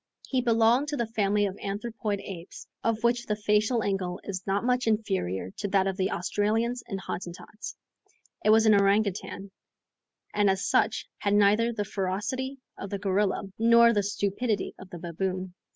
He 0.27 0.41
belonged 0.41 0.87
to 0.87 0.97
the 0.97 1.05
family 1.05 1.45
of 1.45 1.55
anthropoid 1.61 2.21
apes, 2.21 2.65
of 2.83 3.03
which 3.03 3.27
the 3.27 3.35
facial 3.35 3.83
angle 3.83 4.19
is 4.23 4.41
not 4.47 4.63
much 4.65 4.87
inferior 4.87 5.51
to 5.57 5.67
that 5.67 5.85
of 5.85 5.95
the 5.95 6.09
Australians 6.09 6.81
and 6.87 6.99
Hottentots. 6.99 7.75
It 8.43 8.49
was 8.49 8.65
an 8.65 8.73
orangoutang, 8.73 9.51
and 10.33 10.49
as 10.49 10.65
such, 10.67 11.05
had 11.19 11.35
neither 11.35 11.71
the 11.71 11.85
ferocity 11.85 12.57
of 12.79 12.89
the 12.89 12.97
gorilla, 12.97 13.43
nor 13.59 13.93
the 13.93 14.01
stupidity 14.01 14.73
of 14.79 14.89
the 14.89 14.97
baboon. 14.97 15.53